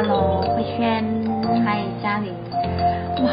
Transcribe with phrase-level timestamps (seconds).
[0.00, 1.02] Hello，慧萱，
[1.64, 2.32] 嗨，嘉玲。
[2.54, 3.32] 哇，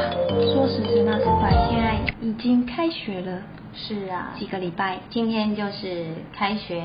[0.51, 3.39] 说时迟那时快，现在已经开学了。
[3.75, 6.83] 是啊，几个礼拜，今天就是开学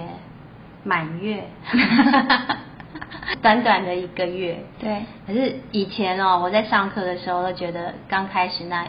[0.85, 1.45] 满月，
[3.41, 4.63] 短短的一个月。
[4.79, 5.01] 对。
[5.27, 8.87] 可是以前哦，我在上课的时候都觉得刚开始那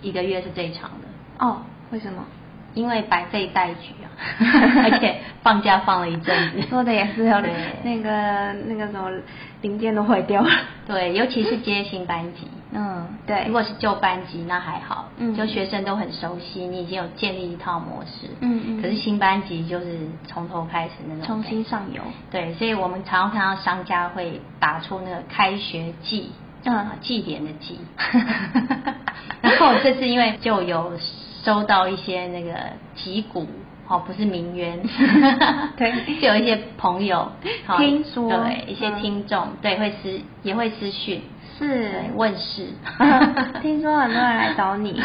[0.00, 1.44] 一个月是最长的。
[1.46, 1.58] 哦，
[1.90, 2.24] 为什么？
[2.74, 4.06] 因为百废待举啊，
[4.84, 6.62] 而且放假放了一阵子。
[6.68, 7.42] 说的也是哦，
[7.82, 9.10] 那个那个什么
[9.62, 10.50] 零件都坏掉了。
[10.86, 12.48] 对，尤其是接新班级。
[12.72, 13.44] 嗯，对。
[13.46, 18.26] 如果是旧班级那还好，嗯，就学生都很熟悉，你已经有建立一套模式。
[18.40, 18.82] 嗯嗯。
[18.82, 21.24] 可是新班级就是从头开始那种。
[21.24, 22.02] 重新上游。
[22.30, 26.32] 对，所以我们常常看到商家会打出那个开学季，
[26.64, 27.78] 嗯，祭典的祭。
[29.40, 30.92] 然后这次因为就有。
[31.44, 32.54] 收到一些那个
[32.94, 33.46] 击鼓，
[33.86, 34.80] 哦，不是名媛，
[35.76, 37.30] 对， 就有一些朋友，
[37.76, 41.20] 听说，对，一些听众，嗯、对，会私也会私讯，
[41.58, 41.92] 是。
[42.16, 42.68] 问事，
[43.60, 45.02] 听说很多人来找你，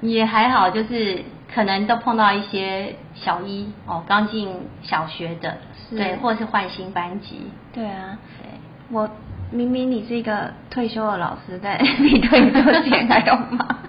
[0.00, 1.22] 也还好，就是
[1.54, 4.48] 可能都碰到一些小一哦，刚进
[4.82, 5.56] 小学的，
[5.90, 8.48] 对，或者是换新班级，对啊，对，
[8.90, 9.08] 我
[9.52, 13.83] 明明你是一个退休的老师，但你退休前还要忙。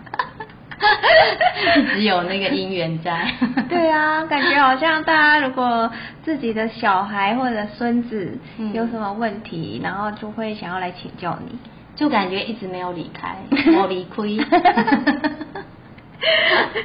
[1.77, 3.31] 一直有那个姻缘在。
[3.69, 5.91] 对啊，感觉好像大家如果
[6.23, 8.37] 自己的小孩或者孙子
[8.73, 11.57] 有什么问题，嗯、然后就会想要来请教你，
[11.95, 13.35] 就感觉一直没有离开，
[13.79, 14.37] 我离亏。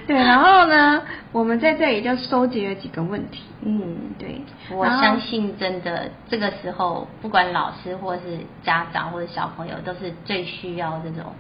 [0.06, 3.42] 对，然后呢，我们在这里就收集了几个问题。
[3.62, 8.20] 嗯，对，我相信真的这个时候，不管老师或是
[8.62, 11.32] 家长或者小朋友，都是最需要这种。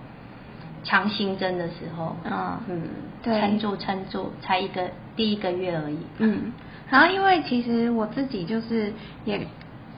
[0.82, 2.82] 强心针的时候，嗯嗯，
[3.22, 4.82] 对，撑住撑住，才一个
[5.16, 6.52] 第一个月而已，嗯，
[6.88, 8.92] 然后因为其实我自己就是
[9.24, 9.46] 也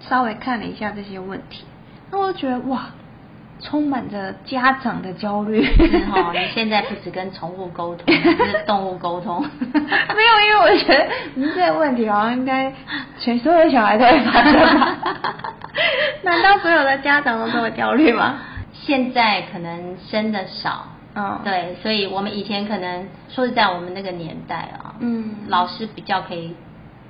[0.01, 1.65] 稍微看了一下这些问题，
[2.11, 2.87] 那我就觉得哇，
[3.61, 12.73] 充满着家长的焦虑， 你现在不止跟宠物沟通，是动物沟通， 没有，因为我觉得您这个问题好像应该
[13.21, 14.99] 全所有小孩都会发生吧？
[16.25, 18.35] 难道所有的家长都这么焦虑吗？
[18.85, 26.55] 现在可能生的少，嗯，对，所以我们以前可能说是在我们那个年代啊，嗯，老师比较可以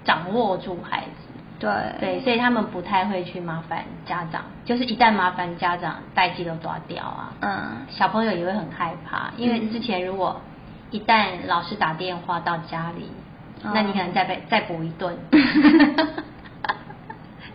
[0.04, 1.28] 掌握住孩子，
[1.58, 10.40] 对，对，所以他们不太会去麻烦家长，就是一旦麻烦家长，代际都抓掉啊，嗯，小朋友也会很害怕，因为之前如果
[10.90, 13.10] 一旦老师打电话到家里，
[13.64, 15.16] 嗯，那你可能再被再补一顿。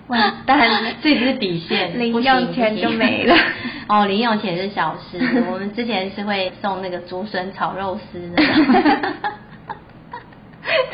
[0.07, 3.35] 完蛋了，这是底线， 零用钱就没了。
[3.87, 5.19] 哦，零用钱是小事。
[5.51, 8.43] 我们之前是会送那个竹笋炒肉丝的。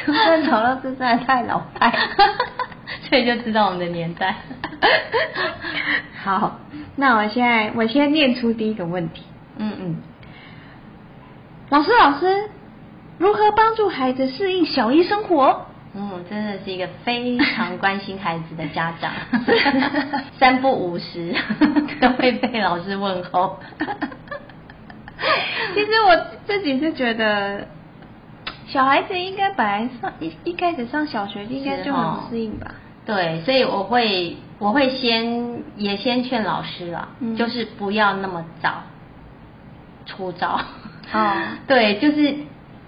[0.06, 1.92] 竹笋炒肉丝真的太老派，
[3.10, 4.36] 所以就知道我们的年代。
[6.24, 6.60] 好，
[6.96, 9.24] 那我现在我先念出第一个问题。
[9.58, 10.02] 嗯嗯。
[11.70, 12.50] 老师，老师，
[13.18, 15.68] 如何帮助孩子适应小一生活？
[15.96, 19.12] 嗯，真的是一个非常关心孩子的家长，
[20.40, 21.36] 三不五时
[22.02, 23.60] 都会被老师问候。
[25.76, 26.16] 其实我
[26.48, 27.68] 自己是觉得，
[28.68, 32.74] 小孩子应该本来上一一开始上小学应该就很适应吧。
[33.06, 38.82] 对，所以我会我会先也先劝老师了，嗯，就是不要那么早
[40.08, 40.60] 出招。
[41.14, 41.32] 哦，
[41.68, 42.34] 对，就是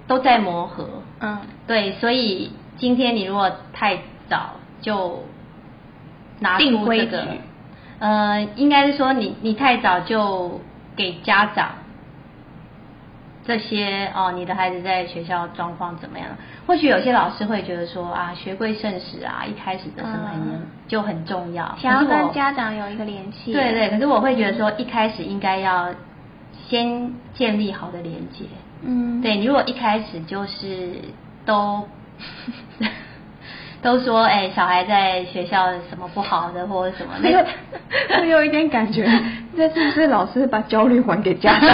[0.08, 1.04] 都在磨合。
[1.20, 2.52] 嗯，对，所以。
[2.78, 3.98] 今天你如果太
[4.28, 5.24] 早就
[6.40, 7.28] 拿出这个，
[8.00, 10.60] 呃，应该是说你你太早就
[10.96, 11.70] 给家长
[13.46, 16.28] 这些哦，你的孩子在学校状况怎么样？
[16.68, 20.32] 或许有些老师会觉得说啊，学贵圣使啊，一开始的什么
[20.88, 23.54] 就很重要，想要跟家长有一个联系。
[23.54, 25.94] 对对，可是我会觉得说，一开始应该要
[26.68, 28.46] 先建立好的连接。
[28.82, 31.00] 嗯，对，你如果一开始就是
[31.46, 31.88] 都。
[33.82, 37.46] 都说哎、欸，小孩在学校什么不好的或者什么，那个
[38.20, 39.08] 我有一点感觉，
[39.56, 41.70] 这是不是老师把焦虑还给家长？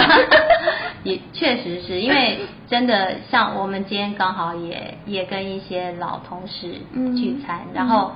[1.04, 6.74] 也确实是因为真的，像我们今天刚好也也跟一些老同事
[7.16, 8.12] 聚餐，嗯、然后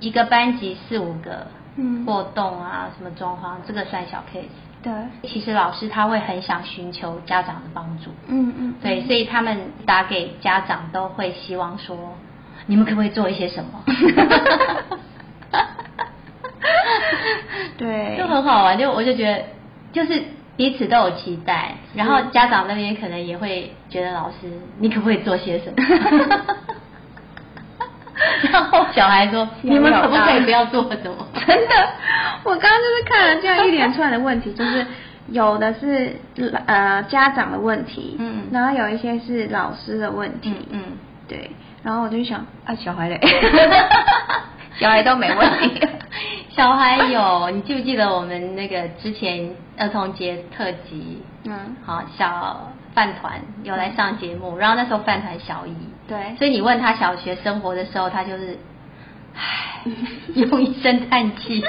[0.00, 1.46] 一个班级四五个
[2.06, 4.46] 过动啊，什么状况，这个算小 case。
[4.82, 4.92] 对，
[5.28, 12.16] 其实老师他会很想寻求家长的帮助，嗯嗯，对，所以他们打给家长都会希望说，
[12.66, 13.82] 你们可不可以做一些什么？
[17.76, 19.44] 对，就很好玩，就我就觉得，
[19.92, 20.22] 就是
[20.56, 25.76] 彼此都有期待，然后家长那边可能也会觉得老师，你可不可以做些什么？
[28.52, 31.74] 然后小孩说：“你们可不可以不要做什么？” 真的，
[32.44, 34.86] 我刚刚就是看了这样一连串的问题，就是
[35.28, 36.16] 有的是
[36.66, 40.82] 呃家长的问题，嗯，然后有一些是老师的问题，嗯，嗯
[41.28, 41.50] 对，
[41.82, 43.20] 然后我就想啊，小孩嘞，
[44.78, 45.80] 小孩都没问题，
[46.50, 51.22] 小孩有，你记不记得我们那个之前儿童节特辑？
[51.44, 52.72] 嗯，好小。
[52.94, 55.74] 饭团有来上节目，然后那时候饭团小一，
[56.08, 58.58] 对，所以你问他小学生活的时候，他就是，
[59.34, 59.84] 唉，
[60.34, 61.62] 用一声叹气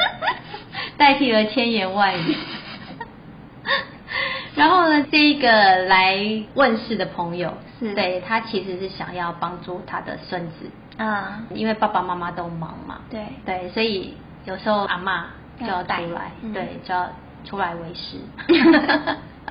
[0.97, 2.35] 代替了千言万语。
[4.56, 7.94] 然后呢，这个来问世的朋友，是。
[7.94, 10.69] 对他其实是想要帮助他的孙子。
[10.97, 13.25] 啊，因为爸爸妈妈都忙嘛，对。
[13.45, 14.15] 对，所以
[14.45, 15.27] 有时候阿妈
[15.59, 17.07] 就要出来，嗯、对，就要
[17.45, 18.17] 出来为师。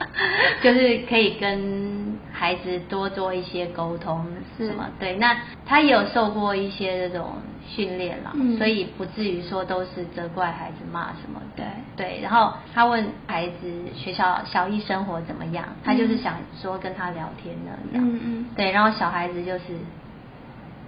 [0.63, 4.25] 就是可以跟孩子多做一些沟通，
[4.57, 4.89] 是吗？
[4.99, 5.37] 对，那
[5.67, 7.35] 他也有受过一些这种
[7.69, 11.41] 训练了，嗯、所以不至于说都是责怪孩子骂什么。
[11.55, 11.65] 对
[11.97, 13.55] 对，然后他问孩子
[13.95, 19.65] 学校小一生活怎么样，嗯、他就是想说跟他聊天的，嗯嗯，对，然后小孩子就是，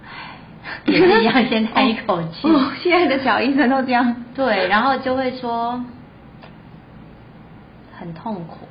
[0.05, 0.37] 唉，
[0.85, 2.47] 也是一样，先叹一口气。
[2.49, 4.15] 哦，现在的小医生都这样。
[4.33, 5.83] 对，然后就会说
[7.99, 8.67] 很痛苦。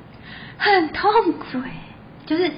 [0.63, 1.59] 很痛苦，
[2.25, 2.49] 就是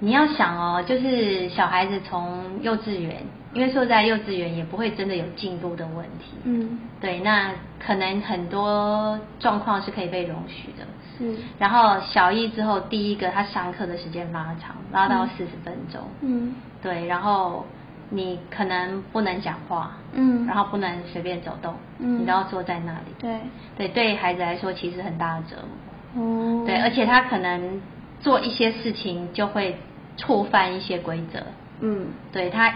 [0.00, 3.22] 你要想哦，就是小孩子从幼稚园，
[3.52, 10.84] 因为说在幼稚园也不会真的有进度的问题，嗯，对，那可能很多状况是可以被容许的，
[11.16, 11.40] 是。
[11.56, 16.52] 然后小一之后，第一个他上课的时间拉长，拉到四十分钟，嗯，
[16.82, 17.64] 对，然后
[18.10, 23.38] 你可能不能讲话，嗯，然后不能随便走动，嗯，你都要坐在那里，对，
[23.76, 25.85] 对，对孩子来说其实很大的折磨。
[26.16, 27.80] 哦，对，而且他可能
[28.20, 29.78] 做一些事情就会
[30.16, 31.40] 触犯一些规则，
[31.80, 32.74] 嗯，对，他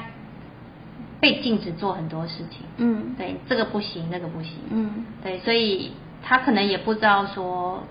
[1.20, 5.92] 被禁止做很多事情，嗯，对，这个不行，那个不行，嗯，对，所以
[6.22, 7.82] 他可能也不知道说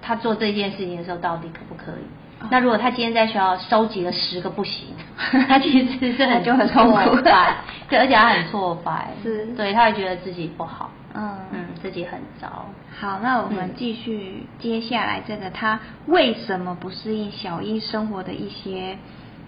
[0.00, 2.04] 他做这件事情的时候到底可不可以。
[2.40, 4.86] 哦，那如果他今天在学校收集了十个不行，
[5.48, 6.84] 他其实是很就很挫
[7.22, 7.56] 败，
[7.88, 10.90] 对，而且他很挫败，是，对，他会觉得自己不好。
[11.14, 12.66] 嗯嗯，自己很糟。
[13.00, 18.96] 好，那我们继续接下来这个他为什么不适应小一生活的一些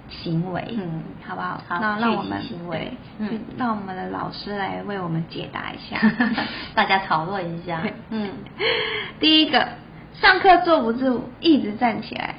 [0.09, 1.61] 行为，嗯，好不好？
[1.69, 6.01] 好，那让我们行为，嗯，让我们的老师来为我们解答一下，
[6.75, 7.83] 大家讨论一下。
[8.11, 8.31] 嗯，
[9.21, 9.69] 第一个，
[10.15, 12.35] 上课坐不住，一直站起来。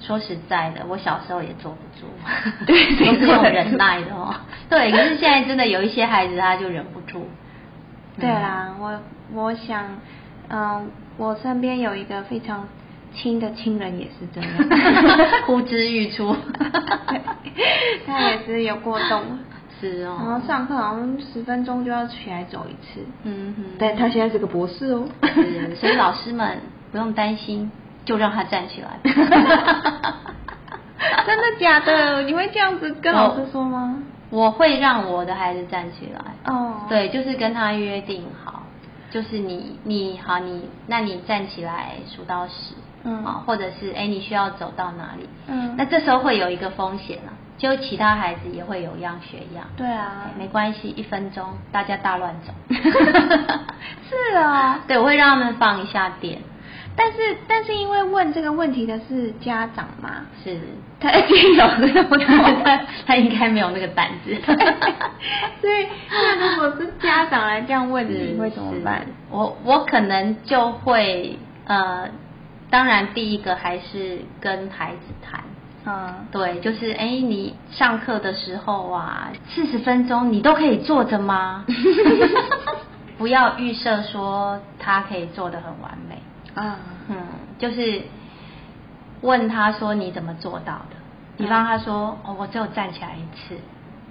[0.00, 2.06] 说实在的，我小时候也坐不住，
[2.66, 4.34] 对，都是有忍耐的哦。
[4.68, 7.26] 对，可是现在真的有一些孩子他就忍不住。
[8.18, 9.00] 对啦，我
[9.32, 9.84] 我想，
[10.48, 12.66] 嗯，我身边有一个非常
[13.12, 14.50] 亲的亲人也是这样，
[15.46, 16.34] 呼之欲出，
[18.06, 19.22] 他也是有过动，
[19.80, 26.58] 是哦，然后上课好像十分钟就要起来走一次，嗯哼，但他现在是个博士哦，是，所以老师们
[26.92, 27.70] 不用担心，
[28.04, 28.98] 就让他站起来，
[31.26, 32.22] 真的假的？
[32.22, 33.96] 你会这样子跟老师说吗？
[34.34, 36.52] 我会让我的孩子站起来。
[36.52, 38.64] 哦，对，就是跟他约定好，
[39.12, 49.64] 就是你你好你，那你站起来数到十，嗯，啊，或者是哎你需要走到哪里，嗯，那这时候会有一个风险啊，就其他孩子也会有样学样。
[49.76, 52.52] 对啊，没关系，一分钟大家大乱走。
[54.10, 56.42] 是啊， 对，我会让他们放一下电。
[56.96, 60.58] 但是，但是因为问这个问题的是家长嘛，是
[61.00, 62.18] 他一定有那个，
[62.64, 64.34] 他 他应该没有那个胆子。
[65.60, 69.04] 所以，那如果是家长来这样问你，你会怎么办？
[69.30, 71.36] 我我可能就会
[71.66, 72.08] 呃，
[72.70, 75.40] 当然第一个还是跟孩子谈，
[75.86, 81.64] 嗯，对，就是哎，你上课的时候啊，四十分钟你都可以坐着吗？
[83.18, 85.96] 不要预设说他可以做得很完
[86.56, 87.16] 嗯，
[87.58, 88.02] 就是
[89.20, 90.96] 问他说，你怎么做到的？
[91.36, 93.56] 比方他说哦，我只有站起来一次，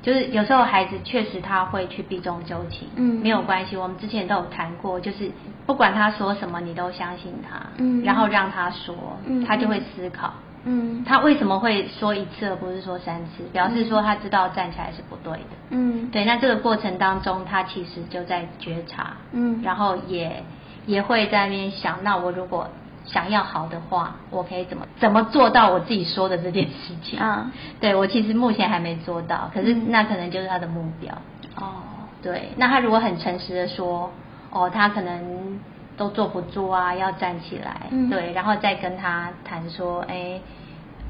[0.02, 5.32] 就是有时候孩子确实他会去避重就轻，嗯，没有关系，我们之前都有谈过，就是
[5.66, 8.94] 不管他说什么，你都相信他，嗯，然后让他说，
[9.26, 10.34] 嗯，他就会思考，
[10.66, 13.44] 嗯，他为什么会说一次而不是说三次？
[13.54, 20.44] 表示说他知道站起来是不对的，嗯，对，那这个过程当中，他其实就在觉察，嗯，然后也。
[20.86, 22.68] 也会在那边想，那我如果
[23.06, 27.20] 想要好的话，我可以怎么怎么做到我自己说的这件事情？
[27.22, 31.14] 嗯，对，我其实目前还没做到，可是那可能就是他的目标。
[31.56, 31.84] 哦，
[32.22, 34.10] 对，那他如果很诚实的说，
[34.52, 35.60] 哦，他可能
[35.98, 37.82] 都坐不住啊，要站起来。
[37.92, 40.40] 嗯，对，然后再跟他谈说，哎，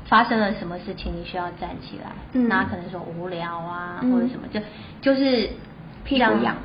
[0.06, 2.12] 发生了什么事情，你需要站起来。
[2.34, 4.60] 嗯，那可能说无聊啊，嗯、或者什么，就
[5.00, 5.50] 就是
[6.04, 6.56] 屁股痒。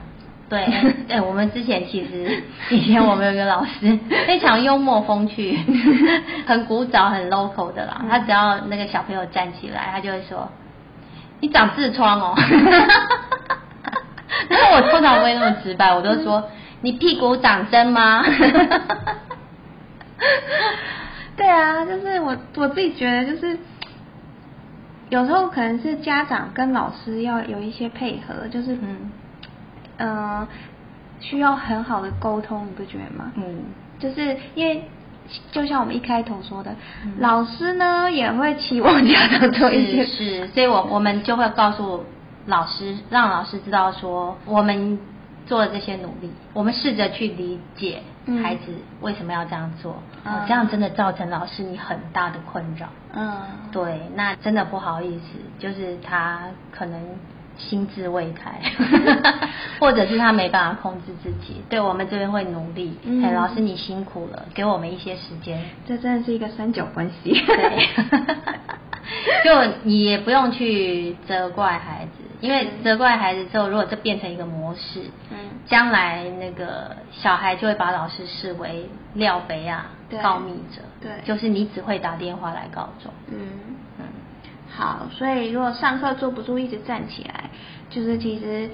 [0.49, 0.67] 对，
[1.07, 5.59] 对，我们之前其实以前我们有一个老师非常幽默风趣，
[6.47, 8.03] 很古早很 local 的啦。
[8.09, 10.49] 他只要那个小朋友站起来，他就会说
[11.41, 12.35] ：“你长痔疮哦。
[14.49, 16.49] ”然后我通常不会那么直白，我都说
[16.81, 18.25] ：“你屁股长针吗？”
[21.37, 23.59] 对啊，就是我我自己觉得，就是
[25.11, 29.11] 有时候可能是家长跟老师要有一些配合，就是嗯。
[29.99, 30.49] 嗯、呃，
[31.21, 33.31] 需要很好的沟通，你不觉得吗？
[33.37, 33.65] 嗯，
[33.99, 34.83] 就是因为
[35.53, 36.75] 就像我们一开头说的，
[37.05, 42.05] 嗯、老师呢也会期望家长做一些事，所以我我们就会告诉
[42.47, 44.99] 老师，让老师知道说我们
[45.47, 48.03] 做了这些努力，我们试着去理解
[48.43, 52.89] 孩子为什么要这样做，嗯哦、这样真的造成老师你很大的困扰。
[53.13, 57.01] 嗯，对，那真的不好意思，就是他可能。
[57.59, 58.61] 心智未开，
[59.81, 62.97] 或者是他没办法控制自己，对，我们这边会努力。
[63.03, 65.61] 嗯，老师你辛苦了，给我们一些时间。
[65.87, 67.33] 这真的是一个三角关系。
[67.33, 67.89] 对，
[69.45, 75.37] 就你也不用去责怪孩子，因为责怪孩子之后，如果这变成一个模式，嗯，
[75.67, 79.87] 将来那个小孩就会把老师视为廖北亚
[80.23, 83.13] 告密者，对，就是你只会打电话来告状。
[83.27, 83.77] 嗯。
[84.71, 87.51] 好，所以如果上课坐不住，一直站起来，
[87.91, 88.71] 就是其实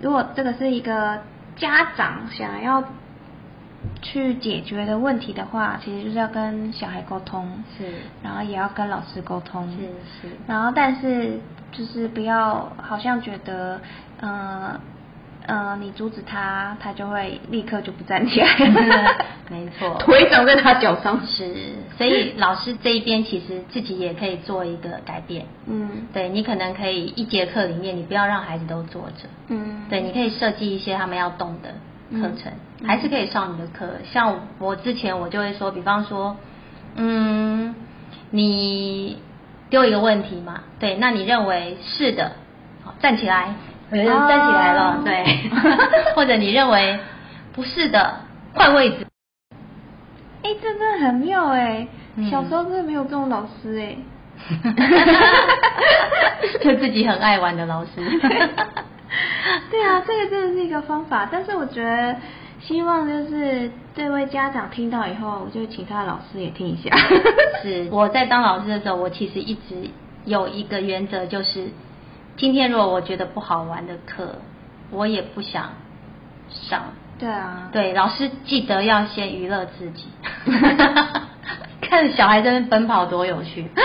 [0.00, 1.20] 如果这个是一个
[1.56, 2.82] 家长想要
[4.02, 7.84] 去解决的问题的话，其实就是要跟小孩沟通，是，
[8.22, 9.76] 然后也要跟老师沟通，是
[10.22, 11.38] 是，然后但是
[11.72, 13.80] 就是不要好像觉得，
[14.20, 14.30] 嗯、
[14.68, 14.80] 呃。
[15.50, 18.46] 嗯、呃，你阻止他，他就会立刻就不站起来。
[19.50, 21.26] 没错， 腿长在他脚上。
[21.26, 21.52] 是，
[21.98, 25.44] 所以老师这一边其实自己也可以做一个改变。
[25.66, 29.28] 嗯，对，你可能可以一节课里面，你不要让孩子都坐着。
[29.48, 31.70] 嗯，对，你可以设计一些他们要动的
[32.20, 33.88] 课程，嗯、还是可以上你的课。
[34.12, 36.36] 像我之前我就会说，比方说，
[36.94, 37.74] 嗯，
[38.30, 39.18] 你
[39.68, 42.36] 丢一个问题嘛，对，那你认为是的，
[42.84, 43.52] 好，站起来。
[43.92, 45.04] 有人站起来了，oh.
[45.04, 45.24] 对，
[46.14, 46.98] 或者你认为
[47.52, 48.20] 不是的，
[48.54, 49.06] 换位置。
[50.42, 51.86] 哎，这真的很妙哎！
[52.16, 53.96] 嗯、小时候真的没有这种老师哎。
[56.62, 57.90] 就自己很爱玩的老师。
[59.70, 62.16] 对啊，这个真的是一个方法，但是我觉得
[62.60, 66.96] 希望就是这位家长听到以后，我就请他的老师也听一下。
[67.62, 69.90] 是我在当老师的时候，我其实一直
[70.24, 71.66] 有一个原则，就是。
[72.40, 74.36] 今天如果我觉得不好玩的课，
[74.90, 75.72] 我也不想
[76.48, 76.84] 上。
[77.18, 77.68] 对啊。
[77.70, 80.06] 对，老师记得要先娱乐自己，
[81.82, 83.68] 看小孩在那奔跑多有趣。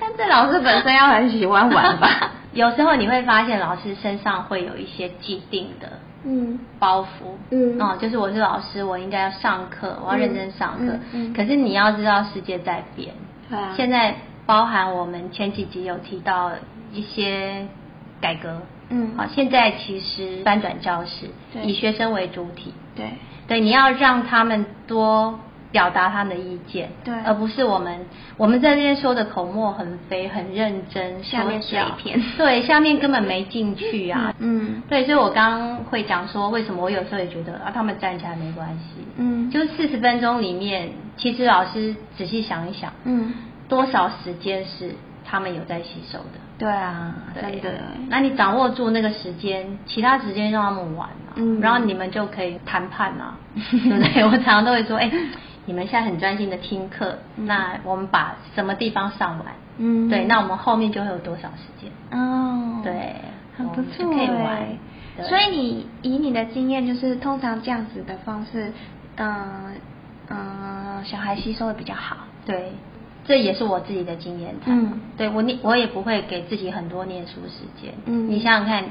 [0.00, 2.32] 但这老师本身要很喜欢玩吧？
[2.52, 5.88] 有时候你会发现老师身上会有一些既定的
[6.24, 7.06] 嗯包袱
[7.52, 10.84] 嗯哦，就是我是老师，我应该要上课，我要认真上课。
[10.86, 13.14] 嗯嗯嗯、可是你要知道世界在变。
[13.48, 13.72] 对啊。
[13.76, 16.52] 现在包含我们前几集有提到。
[16.92, 17.66] 一些
[18.22, 21.62] 改革，嗯，好，现在其实翻转教室，对。
[21.62, 23.06] 以学生为主体，对，
[23.48, 25.38] 对，你要让他们多
[25.72, 28.06] 表达他们的意见，对，而不是我们
[28.38, 43.34] 我们在这边说的口沫横飞，很认真，下面是一片， 对，下面根本没进去啊，嗯，对，所以我刚刚会讲说，为什么我有时候也觉得啊，他们站起来没关系，嗯，就是四十分钟里面，其实老师仔细想一想，嗯，
[43.68, 44.94] 多少时间是
[45.24, 46.40] 他们有在吸收的。
[46.58, 47.70] 对啊，对的。
[48.08, 54.24] 那你掌握住那个时间，其他时间让他们玩啊，嗯，然后你们就可以谈判啊，对 不对？
[54.24, 55.10] 我常常都会说，哎，
[55.66, 59.46] 你们现在很专心的听课，那我们把什么地方上完，
[59.76, 61.90] 嗯，对，那我们后面就会有多少时间？
[62.18, 63.16] 哦，对，
[63.58, 64.66] 很不错，可以玩。
[65.28, 68.72] 所以你以你的经验，就是通常这样子的方式，
[69.16, 69.74] 嗯
[70.30, 72.72] 嗯，小孩吸收的比较好，对。
[73.26, 78.84] 这也是我自己的经验谈，嗯，对我念我也不会给自己很多念书时间，嗯，你想想看，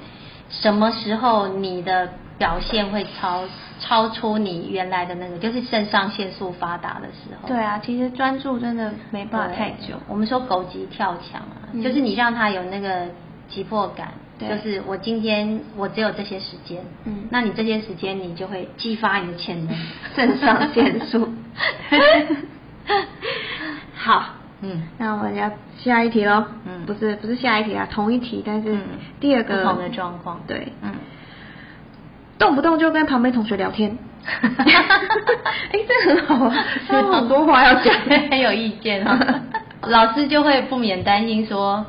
[0.50, 3.44] 什么时候你的表现会超
[3.80, 7.48] 超出你原来的那个，就是肾上腺素发达的时候。
[7.48, 9.96] 对啊，其实专注真的没办法太久。
[10.08, 13.08] 我们说狗急跳墙啊，嗯，就是你让他有那个
[13.48, 19.74] 急迫感，就是我今天我只有这些时间，嗯，那你这些时间你就会激发你的潜能，
[20.13, 21.30] 肾上腺素。
[23.95, 24.25] 好，
[24.61, 26.45] 嗯，那我们要下一题喽。
[26.65, 28.77] 嗯，不是不是下一题啊，同一题，但是
[29.19, 30.41] 第二个不同的状况。
[30.45, 30.91] 对，嗯，
[32.37, 33.97] 动不动就跟旁边同学聊天。
[34.25, 35.51] 哈哈哈哈哈！
[35.71, 37.93] 哎，这很好啊，有很多话要讲，
[38.29, 39.41] 很有意见啊。
[39.83, 41.85] 老师就会不免担心说，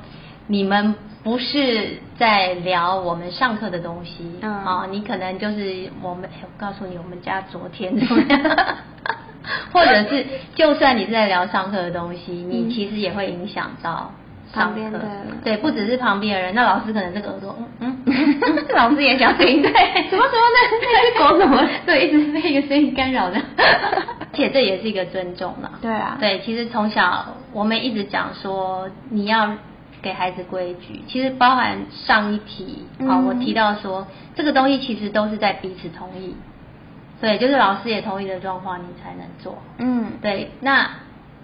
[0.46, 0.94] 你们
[1.25, 8.38] 不是在聊我们上课的东西，嗯，啊，你可能就是我们，我告诉你，我们家昨天怎么样，
[9.73, 14.12] 或者是就算你是在聊上课的东西，你其实也会影响到。
[14.53, 14.99] 旁边的
[15.45, 19.71] 对，不只是旁边的人，那老师可能这个耳朵，嗯嗯， 老师也想听，对，
[20.09, 29.53] 什么什么的，那只狗什么，对，一直被一个声音干扰的， 而且这也是一个尊重嘛，对啊，对，其实从小我们一直讲说你要
[30.00, 36.35] 给孩子规矩，其实包含上一题啊，我提到说这个东西其实都是在彼此同意，
[37.20, 40.90] 对，就是老师也同意的状况，你才能做，嗯，对，那。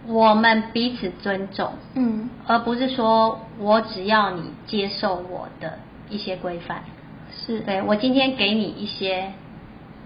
[0.05, 6.83] 我们彼此尊重，嗯，而不是说我只要你接受我的一些规范，
[7.31, 7.61] 是。
[7.61, 9.31] 对，我今天给你一些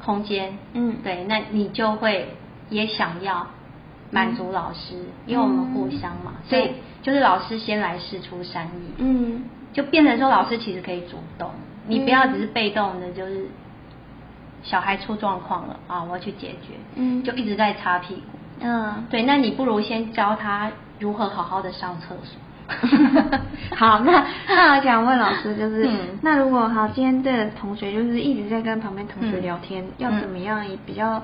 [0.04, 2.28] 空间，嗯，对，那你就会
[2.68, 3.46] 也想要
[4.10, 11.50] 满足老师，嗯、因为我们互相嘛，嗯、所以就是老师先来试出善意，嗯，就变成说老师其实可以主动，
[11.86, 13.46] 你不要只是被动的，就是
[14.68, 18.22] 小孩出状况了啊，我要去解决，嗯，就一直在擦屁股。
[18.60, 22.40] 嗯，对，那你不如先教他如何好好的上厕所。
[23.76, 31.22] 好，那那我想问老师，就是、嗯、那如果好，今天的同学就是一直在跟旁边同学聊天，嗯、要怎么样比较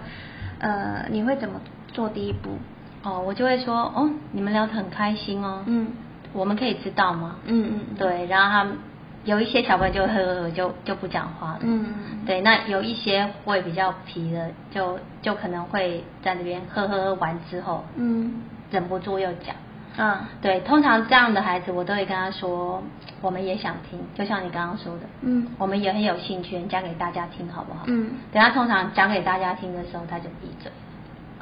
[0.60, 1.60] 呃，你会怎么
[1.92, 2.58] 做第一步？
[3.02, 5.88] 哦，我就会说，哦，你们聊得很开心哦，嗯，
[6.32, 7.36] 我们可以知道吗？
[7.46, 8.76] 嗯嗯，对，然后他们。
[9.24, 11.86] 有一些小朋友就呵呵就就不讲话了，嗯，
[12.26, 19.54] 对，那有一些会比较皮的，就就可能会在那边呵呵完之后，嗯，忍不住又讲，
[19.96, 22.82] 嗯，对，通常这样的孩子，我都会跟他说，
[23.20, 27.84] 我们也想听，就像你刚刚说的，嗯，我们也很有兴趣，讲给大家听好不好？
[27.86, 30.72] 嗯，等他通常讲给大家听的时候，他就闭嘴，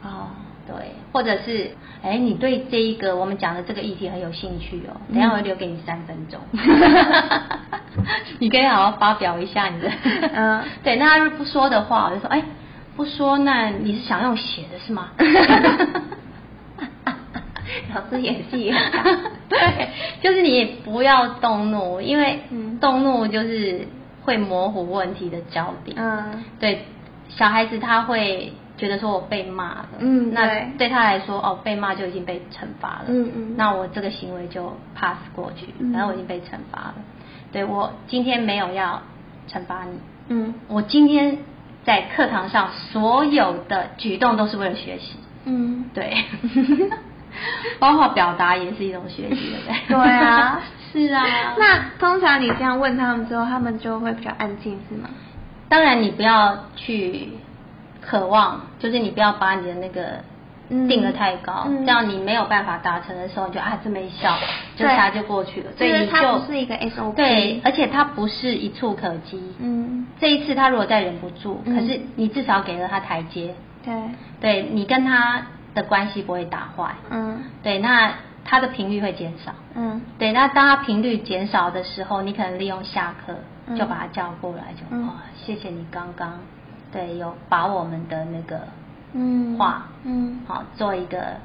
[0.02, 0.28] 哦。
[0.66, 0.74] 对，
[1.12, 1.70] 或者是，
[2.02, 6.38] 哎，你对这一个我们讲的这个议题很有兴趣哦，等一下我留给你三分钟，
[8.38, 9.90] 你可以好好发表一下你的，
[10.32, 12.42] 嗯， 对，那他如果不说的话，我就说，哎，
[12.96, 15.08] 不说，那你是想用写的是吗？
[17.94, 18.60] 老师演戏。
[18.66, 18.72] 也
[19.48, 19.88] 对，
[20.22, 22.40] 就是你不要动怒，因为
[22.80, 23.88] 动怒就是
[24.22, 26.84] 会模糊问题的焦点，嗯，对，
[27.28, 28.52] 小孩子他会。
[28.80, 30.46] 觉得说我被骂了，嗯，那
[30.78, 30.88] 对。
[30.88, 36.94] 他来说，哦，被骂就已经被惩罚了，嗯嗯，那我这个行为就 pass 过去，反正我已经被惩罚了，
[37.52, 39.02] 对，我今天没有要
[39.48, 41.36] 惩罚你，嗯，我今天
[41.84, 46.24] 在课堂上所有的举动都是为了学习，嗯，对，
[47.78, 49.52] 包括表达也是一种学习，
[49.86, 50.02] 对不对？
[50.08, 50.60] 对啊，
[50.92, 51.24] 是啊，
[51.58, 55.10] 那通常你这样问他们之后，他们就会比较安静，是吗？
[55.68, 57.28] 当然，你不要去。
[58.10, 60.18] 渴望就是你不要把你的那个
[60.88, 64.36] 定的太高，嗯、这样你没有办法达成的时候，你就啊这么一笑，
[64.74, 65.70] 就他就过去了。
[65.78, 67.14] 所以你就它不是一个 SOP。
[67.14, 69.40] 对，而且它不是一触可及。
[69.60, 70.08] 嗯。
[70.18, 73.54] 这一次他如果再忍不住，嗯、可是你至少给了他台阶。
[73.84, 73.94] 对。
[74.40, 75.46] 对你跟他
[75.76, 76.96] 的关系不会打坏。
[77.10, 77.44] 嗯。
[77.62, 78.12] 对，那
[78.44, 79.52] 他的频率会减少。
[79.76, 80.02] 嗯。
[80.18, 83.36] 对，那当他频率减少的时候，你可能利用下课
[83.76, 86.40] 就把他叫过来，就哦，谢谢你刚刚。
[86.92, 88.60] 对，有把我们的那个
[89.12, 90.40] 嗯话嗯。
[90.46, 91.36] 好做一个，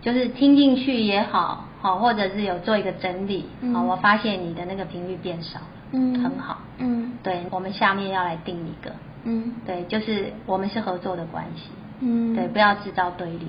[0.00, 8.92] 就是听进去也好，好或者是有做一个整理，嗯、好，我发现你的那个频率变少了，嗯，很好，嗯，对，我们下面要来定一个，
[9.24, 13.46] 嗯，对，就是我们是合作的关系，嗯，对，不要制造对立，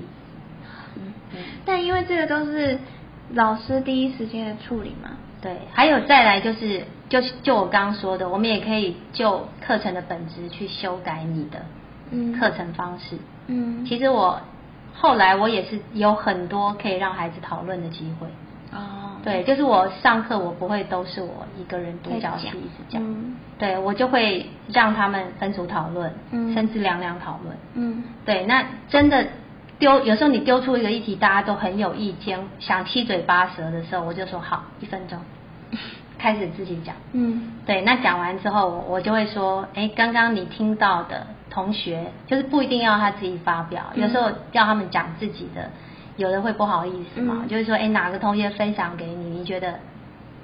[0.95, 1.13] 嗯。
[1.33, 2.77] 嗯，但因为这个都是
[3.31, 5.09] 老师第一时间的处理嘛。
[5.43, 11.60] 对，还有再来就是，就就我刚刚说的，我们也可以就课程的本质去修改你的
[12.39, 13.17] 课程方式。
[13.47, 14.39] 嗯，其实我
[14.93, 18.27] 后来我也是有很多可以让孩子讨论的机会。
[18.71, 27.58] 哦，对，就是我上课我不会都是我一个人独角戏一直讲，嗯，对，我就会让他们分组讨论，嗯，甚至两两讨论。
[27.73, 29.27] 嗯，对，那真的。
[29.79, 35.19] 丢有时候你丢出一个议题，大家都很有意见，想七嘴八舌的时候，我就说好，一分钟，
[36.17, 36.95] 开始自己讲。
[37.12, 45.69] 嗯，对，那讲完之后，我就会说，哎，刚刚你听到的同学，就是不一定要他自己发表，有时候要他们讲自己的，
[46.15, 49.79] 有的会不好意思嘛，就是说，哎，哪个同学分享给你，你觉得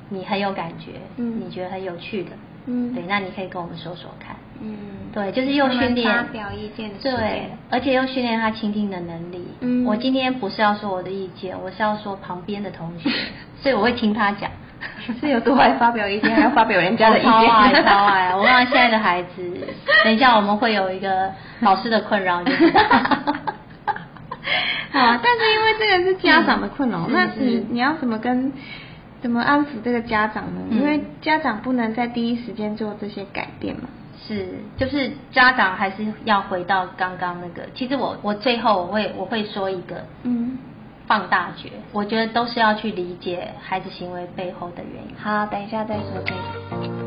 [0.10, 2.32] 你很有感觉，嗯，你觉得很有趣的，
[2.66, 4.36] 嗯，对，那你可以跟我们说说看。
[4.62, 4.76] 嗯，
[5.14, 9.48] 对，就是又训练发表意见的，对，而且又训练他倾听的能力。
[9.62, 13.10] 嗯，我今天不是要说我的意见，我是要说旁边的同学，
[13.62, 14.52] 所以我会听他讲。
[15.20, 17.32] 是有多爱发表意见，还要发表人家的意见？
[17.32, 18.36] 超爱，超爱！
[18.36, 19.68] 我看现在的孩子，
[20.04, 22.44] 等一下我们会有一个老师的困扰，
[24.92, 25.00] 好。
[25.00, 28.52] 啊，但是因为这个是家长的困扰，嗯、那你你要怎么跟
[29.22, 30.62] 怎么安抚这个家长呢？
[30.70, 33.84] 嗯、因为家长不能在第一时间做这些改变嘛。
[34.28, 37.68] 是，就是家长还是要回到刚刚那个。
[37.74, 40.58] 其实我我最后我会我会说一个，嗯，
[41.10, 45.16] 放大觉，我觉得都是要去理解孩子行为背后的原因。
[45.18, 46.99] 好，等一下再说这个。